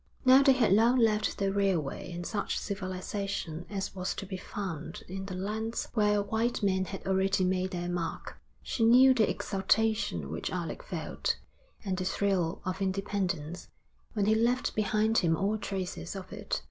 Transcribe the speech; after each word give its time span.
Now 0.25 0.41
they 0.41 0.53
had 0.53 0.73
long 0.73 0.97
left 0.97 1.37
the 1.37 1.53
railway 1.53 2.11
and 2.11 2.25
such 2.25 2.57
civilisation 2.57 3.67
as 3.69 3.93
was 3.93 4.15
to 4.15 4.25
be 4.25 4.35
found 4.35 5.03
in 5.07 5.27
the 5.27 5.35
lands 5.35 5.89
where 5.93 6.23
white 6.23 6.63
men 6.63 6.85
had 6.85 7.05
already 7.05 7.43
made 7.43 7.69
their 7.69 7.87
mark. 7.87 8.41
She 8.63 8.83
knew 8.83 9.13
the 9.13 9.29
exultation 9.29 10.31
which 10.31 10.49
Alec 10.49 10.81
felt, 10.81 11.37
and 11.85 11.95
the 11.99 12.05
thrill 12.05 12.63
of 12.65 12.81
independence, 12.81 13.67
when 14.13 14.25
he 14.25 14.33
left 14.33 14.73
behind 14.73 15.19
him 15.19 15.37
all 15.37 15.59
traces 15.59 16.15
of 16.15 16.33
it. 16.33 16.59